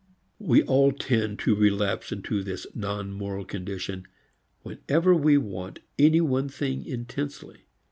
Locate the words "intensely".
6.83-7.67